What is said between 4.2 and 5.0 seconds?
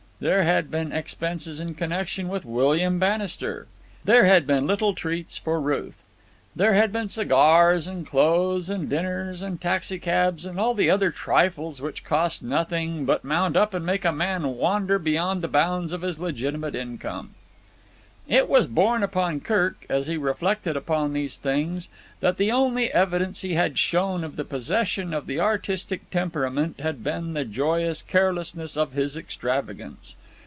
had been little